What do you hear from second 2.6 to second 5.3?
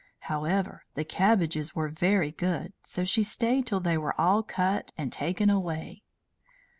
so she stayed till they were all cut and